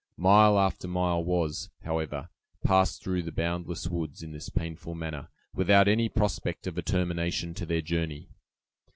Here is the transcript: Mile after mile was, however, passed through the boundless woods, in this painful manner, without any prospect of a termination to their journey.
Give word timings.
Mile 0.17 0.57
after 0.57 0.87
mile 0.87 1.23
was, 1.23 1.69
however, 1.83 2.29
passed 2.63 3.03
through 3.03 3.21
the 3.21 3.31
boundless 3.31 3.87
woods, 3.87 4.23
in 4.23 4.31
this 4.31 4.49
painful 4.49 4.95
manner, 4.95 5.27
without 5.53 5.87
any 5.87 6.09
prospect 6.09 6.65
of 6.65 6.75
a 6.75 6.81
termination 6.81 7.53
to 7.53 7.67
their 7.67 7.83
journey. 7.83 8.27